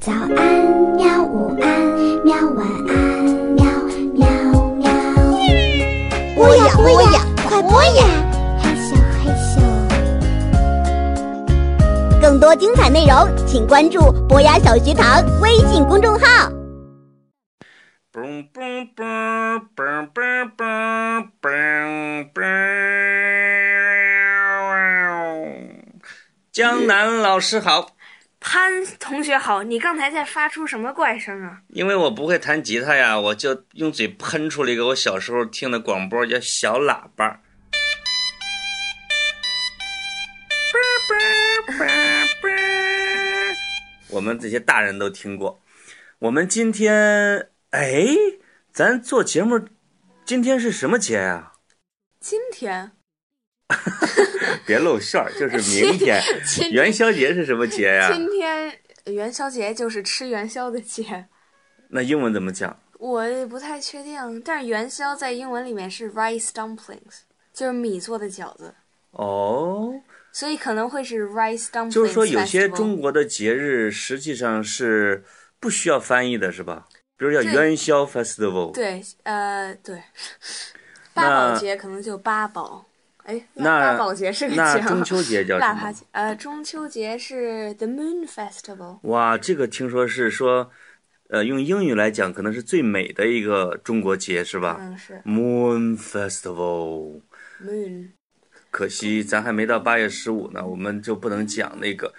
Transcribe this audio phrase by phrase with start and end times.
[0.00, 0.28] 早安
[0.96, 1.68] 喵，午安
[2.24, 3.62] 喵，晚安喵
[4.14, 4.26] 喵
[4.76, 4.88] 喵。
[6.34, 8.02] 播呀播呀，快播呀！
[8.62, 9.60] 害羞害羞。
[12.18, 16.50] 更多精彩内容，请关注博雅小学堂微信公众号。
[18.10, 22.40] 嘣嘣嘣嘣嘣嘣嘣嘣！
[26.50, 27.88] 江南老师好，
[28.40, 31.60] 潘同学好，你刚才在发出什么怪声啊？
[31.68, 37.40] 因为我不会弹吉他呀，我就用嘴喷出了一个我小时候听的广播，叫小喇叭。
[44.08, 45.60] 我们这些大人都听过。
[46.20, 48.06] 我们今天，哎，
[48.72, 49.68] 咱做节目，
[50.24, 51.52] 今天是什么节呀、
[52.18, 52.92] 今天
[54.66, 56.22] 别露馅儿，就是明天
[56.70, 58.72] 元宵节是什么节呀、今天
[59.06, 61.26] 元宵节就是吃元宵的节，
[61.88, 62.78] 那英文怎么讲？
[62.98, 67.20] 我也不太确定，但是元宵在英文里面是 rice dumplings，
[67.52, 68.74] 就是米做的饺子，
[69.12, 69.92] 哦，
[70.32, 71.90] 所以可能会是 rice dumplings。
[71.92, 75.24] 就是说有些中国的节日实际上是
[75.58, 76.86] 不需要翻译的，是吧？
[77.16, 80.02] 比如叫元宵 festival，对，呃，对，
[81.12, 82.86] 八宝节可能就八宝，
[83.30, 85.94] 哎，那八宝节是个节那中秋节叫什么？
[86.10, 88.98] 呃，中秋节是 the moon festival。
[89.02, 90.68] 哇，这个听说是说，
[91.28, 97.20] 呃，用英语来讲，可能是最美的一个中国节，是吧嗯，是？Moon Festival。
[97.62, 98.08] moon。
[98.72, 102.12] 可惜咱还没到八月十五呢，我们就不能讲那个，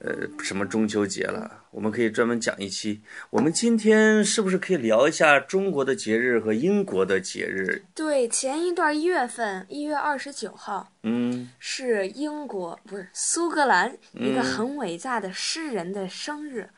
[0.00, 1.64] 呃，什么中秋节了。
[1.70, 3.02] 我们可以专门讲一期。
[3.30, 7.82] 我们今天是不是可以聊一下中国的节日和英国的节日？
[7.94, 16.68] 对，前一段一月份，一月二十九号嗯，是英国不是苏格兰一个嗯很伟大的诗人的生日，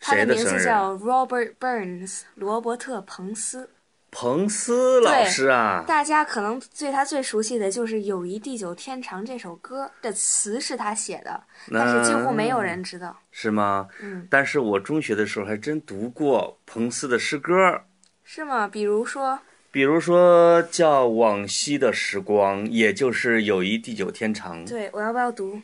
[0.00, 3.70] 他的名字叫 Robert Burns，罗伯特·彭斯。
[4.10, 13.16] 彭斯老师啊，大家可能对他最熟悉的就是《友谊地久天长》这首歌的词是他写的，但是几乎没有人知道。
[13.30, 13.88] 是吗？
[14.00, 17.82] 嗯，但是我中学的时候还真读过彭斯的诗歌，
[18.24, 18.66] 是吗？
[18.66, 19.38] 比如说，
[19.70, 24.64] 比如说叫《往昔的时光》，也就是《友谊地久天长》。
[24.68, 25.62] 对我要不要读？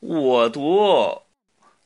[0.00, 1.20] 我读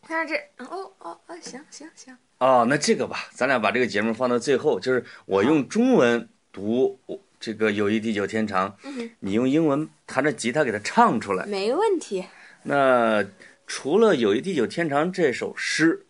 [0.09, 7.01] 但是这哦哦哦，行行行，哦，那这个吧，咱俩把这个节目放到最后，就是我用中文读
[7.41, 11.47] 这个《友谊地久天长》，嗯你用英文弹着吉他给它唱出来。
[11.47, 12.25] 没问题。
[12.65, 13.25] 那
[13.67, 16.07] 除了《友谊地久天长》这首诗，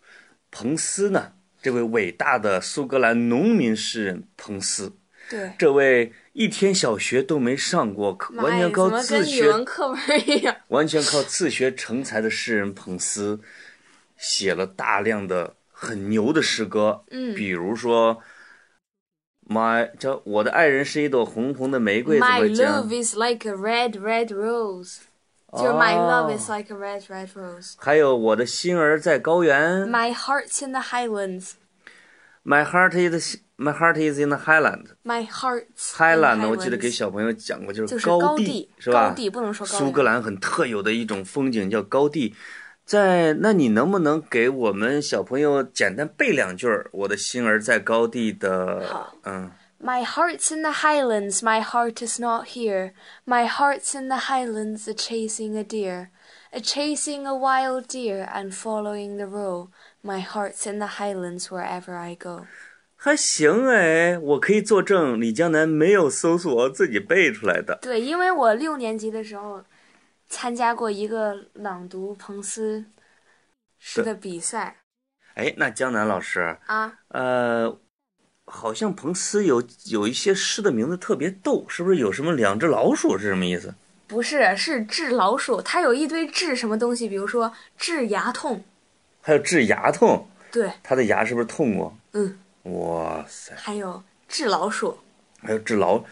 [0.51, 1.33] 彭斯呢？
[1.59, 4.95] 这位伟大的苏格兰农民诗人彭斯，
[5.29, 9.99] 对，这位一天小学都没上过，完全靠自学，课文
[10.29, 10.55] 一样？
[10.69, 13.41] 完全靠自学成才的诗人彭斯，
[14.17, 18.21] 写了大量的很牛的诗歌，嗯比如说。
[19.49, 24.97] My 叫我的爱人是一朵红红的玫瑰，怎 My？love is like a red, red rose。
[25.53, 27.75] 就是 My love 哦 is like a red, red rose。
[27.77, 29.87] 还有我的心儿在高原。
[29.89, 31.51] My heart's in the highlands。
[32.43, 34.87] My heart is my heart is in the highland。
[35.05, 39.07] My Highland 呢，highlands 我记得给小朋友讲过，就就是高高地是吧？
[39.07, 42.35] 高地不能说高原苏格兰很特有的一种风景叫高地。
[42.87, 46.87] 在那，你能不能给我们小朋友简单背两句儿？
[46.93, 48.81] 我的心儿在高地的，
[49.25, 49.51] 嗯
[49.83, 52.93] ，My heart's in the highlands, my heart is not here.
[53.25, 56.07] My heart's in the highlands, a chasing a deer.
[56.53, 59.67] A chasing a wild deer and following the roe.
[60.01, 62.45] My heart's in the highlands wherever I go.
[62.95, 67.77] 还行哎，我可以作证，李江南没有搜索，自己背出来的。
[67.81, 69.61] 对，因为我六年级的时候
[70.29, 72.85] 参加过一个朗读彭斯
[73.79, 74.77] 诗的比赛
[75.35, 76.99] 哎，那江南老师，啊。
[77.09, 77.79] 呃，
[78.45, 83.73] 好像彭斯有有一些诗的名字特别逗，是不是有什么两只老鼠是什么意思？
[84.07, 88.63] 不是，是治老鼠，它有一堆治什么东西，比如说治牙痛，
[89.21, 91.95] 还有治牙痛，对，他的牙是不是痛过？
[92.13, 93.53] 嗯，哇塞！
[93.55, 94.97] 还有治老鼠，
[95.41, 96.03] 还有治老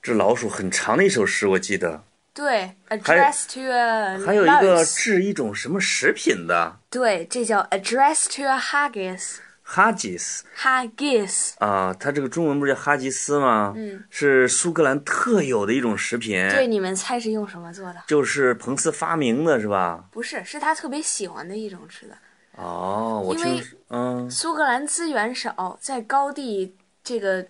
[0.00, 2.04] 治老鼠很长的一首诗，我记得。
[2.34, 6.78] 对，address to a 还有一个治一种什么食品的？
[6.90, 13.74] 对，这叫 address to a haggis，哈吉斯 haggis，啊，它这个中文不是叫哈吉斯吗？
[13.76, 17.96] 嗯，是苏格兰特有的一种食品，对，你们猜是用什么做的？
[18.06, 20.04] 就是彭斯发明的是吧？
[20.10, 22.16] 不是，是他特别喜欢的一种吃的。
[22.56, 24.30] 哦，我因为听嗯。
[24.30, 27.46] 苏格兰资源少，在高地这个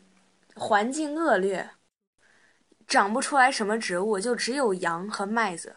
[0.55, 1.69] 环境恶劣，
[2.92, 5.74] 长不出来什么植物，就只有羊和麦子。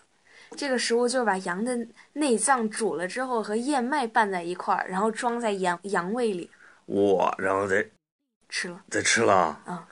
[0.57, 1.77] 这个食物就是把羊的
[2.11, 6.51] 内脏煮了之后和燕麦拌在一块儿，然后装在羊羊胃里
[6.87, 7.85] 哇，然后再
[8.49, 8.83] 吃了。
[8.89, 9.33] 再吃了。
[9.65, 9.87] 啊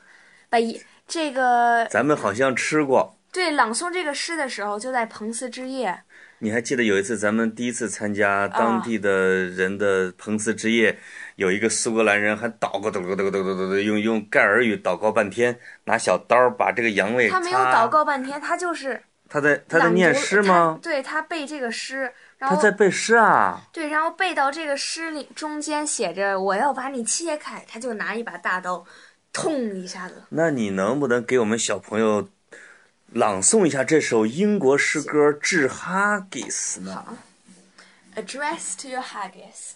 [0.49, 3.17] 把一这个咱们好像吃过。
[3.31, 6.03] 对朗诵这个诗的时候，就在彭斯之夜。
[6.43, 10.99] 你还记得有一次咱们第一次参加当地的人的彭斯之夜，
[11.37, 20.89] 有一个苏格兰人还祷告，祷告，祷告，祷告，祷告，用用盖尔语祷告半天，拿小刀把这个羊胃他没有祷，告半天，他就是他在他在念诗吗他？
[20.89, 23.61] 对他背这个诗，然后他在背诗啊。
[23.71, 28.83] 对，然后背到这个诗里中间写着“我要把你切开”，他就拿一把大刀，
[29.31, 30.15] 痛一下子。
[30.27, 32.27] 那你能不能给我们小朋友
[33.12, 37.18] 朗诵一下这首英国诗歌《致哈吉斯》呢？
[38.14, 39.74] Address to your haggis.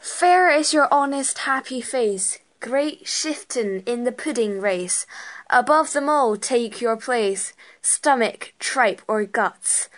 [0.00, 5.04] Fair is your honest, happy face, great shifting in the pudding race.
[5.48, 7.52] Above them all, take your place,
[7.82, 9.88] stomach, tripe, or guts.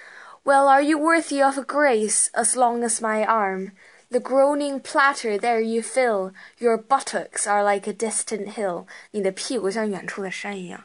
[0.44, 3.72] Well, are you worthy of a grace as long as my arm?
[4.10, 8.86] The groaning platter there you fill, your buttocks are like a distant hill.
[9.12, 10.84] 你的屁股像远处的山一样。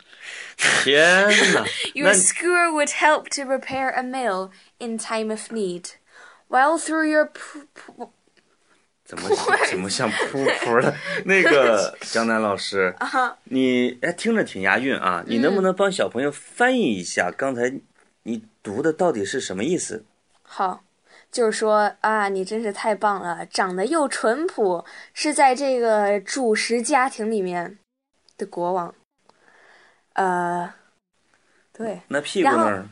[0.84, 1.66] 天哪！
[1.94, 5.96] Your 那 skewer would help to prepare a meal in time of need.
[6.48, 8.08] While through your p- p-
[9.04, 9.30] 怎么
[9.70, 10.96] 怎么像噗噗的？
[11.26, 12.96] 那个江南老师，
[13.46, 17.74] 你哎听着挺押韵啊，你能不能帮小朋友翻译一下刚才
[18.24, 20.06] 你读的到底是什么意思？
[20.44, 20.84] 好，
[21.33, 24.85] 就是说啊，你真是太棒了，长得又淳朴，
[25.15, 27.79] 是在这个主食家庭里面
[28.37, 28.95] 的国王。
[30.13, 30.75] 呃，
[31.73, 32.87] 对，那屁股那儿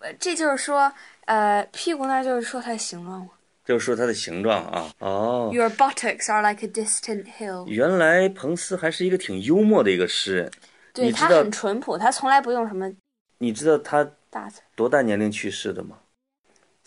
[0.00, 0.92] 呃这就是说，
[1.26, 3.30] 呃，屁股那儿就是说它的形状嘛。
[3.64, 4.90] 就是说它的形状啊。
[4.98, 7.66] 哦，Your buttocks are like a distant hill。
[7.68, 10.50] 原来彭斯还是一个挺幽默的一个诗人。
[10.92, 12.90] 对，他很淳朴，他从来不用什么
[13.38, 14.50] 你知道他大。
[14.74, 15.98] 多大年龄去世的吗？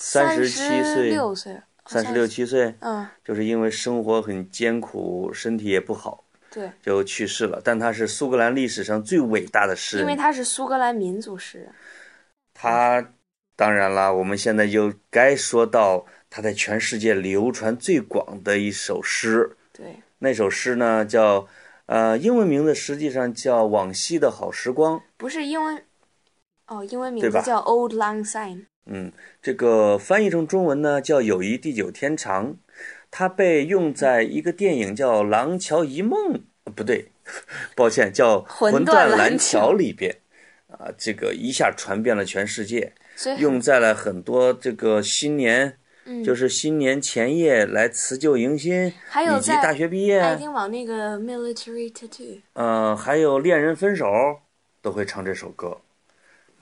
[0.01, 7.62] 三十七岁六岁，三十六七岁，嗯，就是因为生活很艰苦，身体也不好，对，就去世了。
[7.63, 10.06] 但他是苏格兰历史上最伟大的诗人。
[10.06, 11.71] 因为他是苏格兰民族诗人。
[12.53, 13.13] 他
[13.56, 19.56] 当然啦，我们现在就该说到他在全世界流传最广的一首诗。
[19.71, 21.48] 对，那首诗呢，叫
[21.86, 24.98] 呃，英文名字实际上叫《往昔的好时光》。
[25.18, 25.83] 不是英文，
[26.68, 28.65] 哦，英文名字叫 Old Lang Syne。
[28.85, 29.11] 嗯，
[29.41, 32.55] 这个翻译成中文呢叫“友谊地久天长”，
[33.11, 36.33] 它被用在一个电影叫《廊桥遗梦》，
[36.65, 37.11] 呃不对，
[37.75, 40.17] 抱歉，叫《魂魂断蓝桥桥》里边，
[40.67, 42.93] 啊，这个一下传遍了全世界，
[43.37, 52.41] 用在了很多这个新年，嗯就是新年前夜来辞旧迎新，以及还有在大学毕业，爱丁堡那个 Military Tattoo。
[52.53, 54.07] 呃，还有恋人分手
[54.81, 55.77] 都会唱这首歌，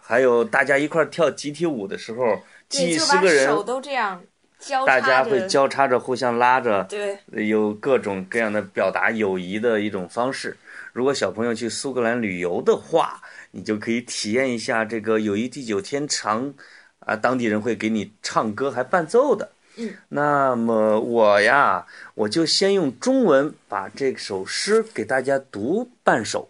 [0.10, 4.20] 还有大家一块儿跳集体舞的时候，几十个人手都这样
[4.58, 5.00] 交大。
[5.00, 10.58] 家会交叉着互相拉着，对，有各种各样的表达友谊的一种方式。
[10.94, 13.22] 如果小朋友去苏格兰旅游的话，
[13.52, 16.56] 你就可以体验一下这个友谊地久天长，
[17.02, 19.52] 啊，当地人会给你唱歌还伴奏的。
[19.76, 21.86] 嗯，那么我呀，
[22.16, 26.50] 我就先用中文把这首诗给大家读半首，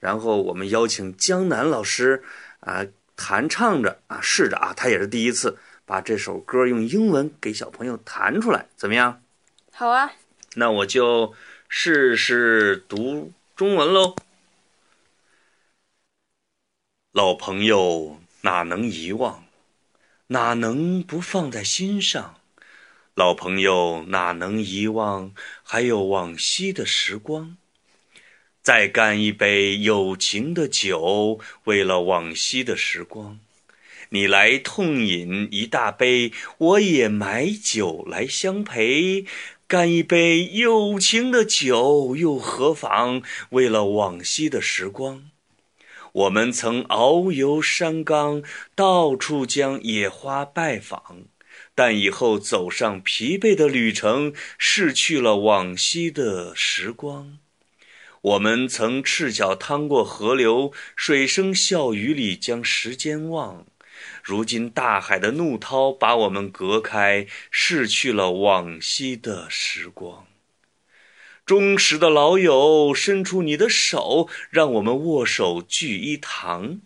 [0.00, 2.24] 然后我们邀请江南老师
[2.60, 9.22] 啊弹唱着啊试着啊，他也是第一次把这首歌用英文给小朋友弹出来，怎么样？
[9.72, 10.12] 好啊，
[10.54, 11.34] 那我就
[11.68, 14.16] 试试读中文喽。
[17.12, 19.44] 老朋友哪能遗忘，
[20.28, 22.34] 哪能不放在心上？
[23.14, 27.56] 老朋友哪能遗忘，还有往昔的时光。
[28.66, 33.38] 再干一杯友情的酒，为了往昔的时光。
[34.08, 39.24] 你来痛饮一大杯，我也买酒来相陪。
[39.68, 43.22] 干一杯友情的酒又何妨？
[43.50, 45.30] 为了往昔的时光，
[46.12, 48.42] 我们曾遨游山岗，
[48.74, 51.18] 到处将野花拜访。
[51.76, 57.38] 但以后走上疲惫的旅程，逝去了往昔的时光。
[58.26, 63.64] 我们曾赤脚趟过河流，水声笑语里将时间忘。
[64.20, 70.26] 如今大海的怒涛把我们隔开，逝去了往昔的时光。
[71.44, 76.80] 忠实的老友，伸出你的手，让我们握手聚一堂，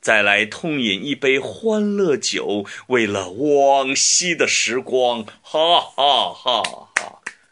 [0.00, 5.24] 再来痛饮一杯欢乐酒，为了往昔的时光。
[5.42, 6.91] 哈哈哈！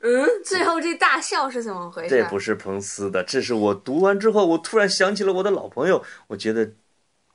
[0.02, 2.16] 嗯，最后这大笑是怎么回事？
[2.16, 6.70] 这不是彭斯的，这是我读完之后，我突然想起了我的老朋友，我觉得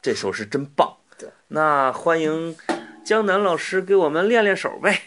[0.01, 0.97] 这首是真棒。
[1.17, 2.55] 对，那欢迎
[3.03, 5.03] 江南老师给我们练练手呗。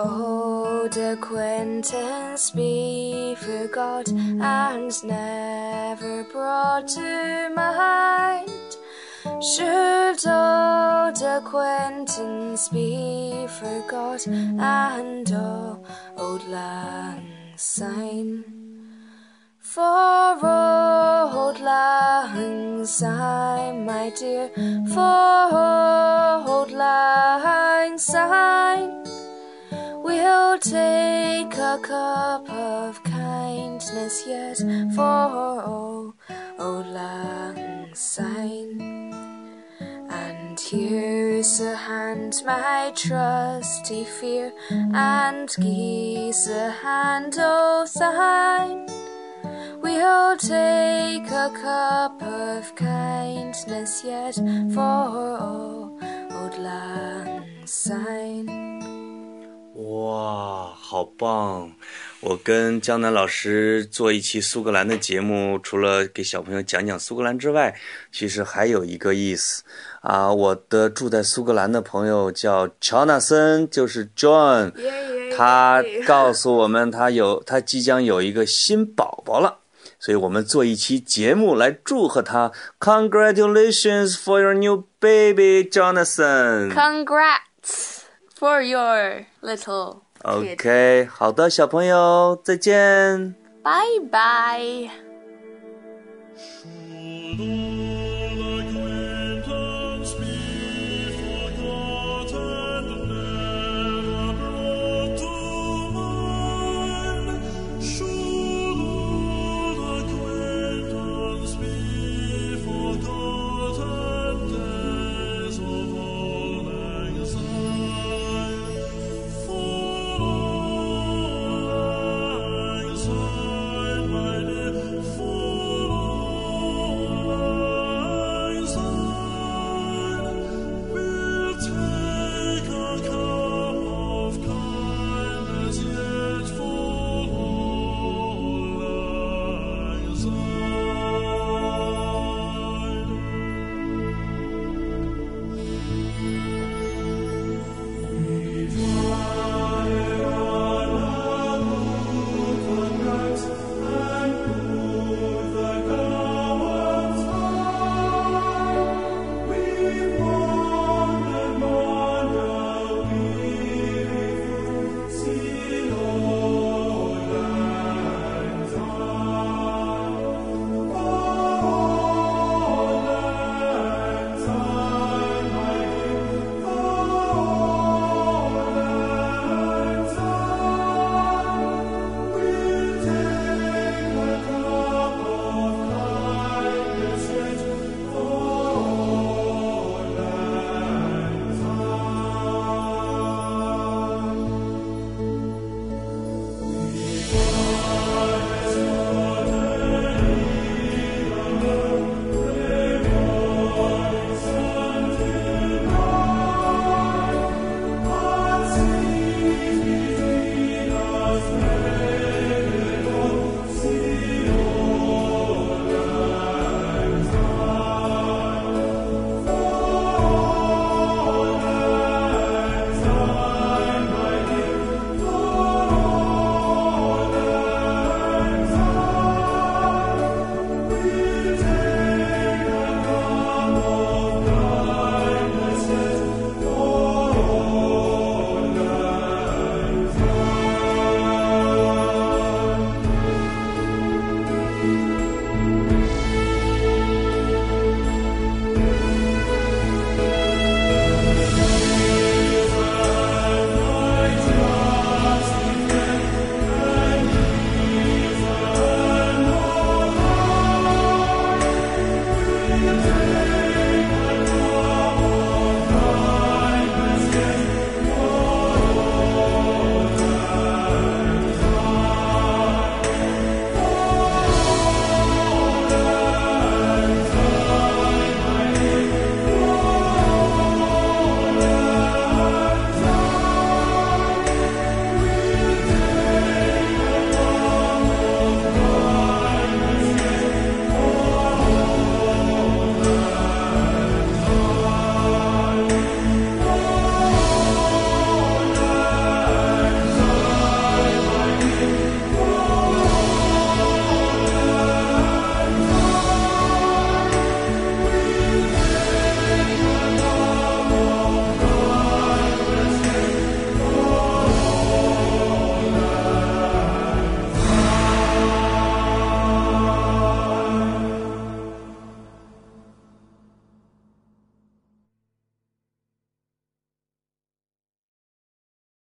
[0.00, 4.06] Old acquaintance be forgot
[4.40, 8.76] and never brought to mind.
[9.42, 9.77] Should
[11.38, 15.78] acquaintance be forgot and oh,
[16.16, 17.22] old lang
[17.54, 18.44] syne?
[19.60, 24.50] For old lang syne, my dear,
[24.92, 29.04] for old lang syne.
[30.02, 34.58] We'll take a cup of kindness yet
[34.96, 36.14] for
[36.58, 38.80] old lang syne.
[40.10, 40.58] And
[41.47, 44.51] here's a hand, my trusty fear,
[44.93, 48.85] and geese a hand of thine.
[49.81, 54.35] We'll take a cup of kindness yet
[54.75, 54.95] for
[55.49, 55.97] oh,
[56.31, 58.73] old lang syne.
[59.75, 61.73] 哇，好棒！
[62.20, 67.78] 我跟江南老师做一期苏格兰的节目，除了给小朋友讲讲苏格兰之外，
[68.10, 69.62] 其实还有一个意思
[70.00, 70.32] 啊。
[70.32, 74.72] 我的住在苏格兰的朋友叫乔纳森，就是 John，
[75.36, 79.60] 他告诉我们他有他即将有一个新宝宝了。
[80.00, 86.72] 所以我们做一期节目来祝贺他，Congratulations for your new baby, Jonathan.
[86.72, 88.02] Congrats
[88.36, 90.07] for your little.
[90.22, 93.34] OK，好的，小朋友，再见。
[93.62, 94.90] Bye.
[97.36, 97.87] 路